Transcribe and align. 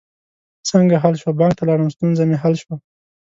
څنګه 0.69 0.95
حل 1.03 1.13
شوه؟ 1.21 1.31
بانک 1.39 1.53
ته 1.57 1.63
لاړم، 1.69 1.89
ستونزه 1.95 2.23
می 2.29 2.37
حل 2.43 2.55
شوه 2.61 2.75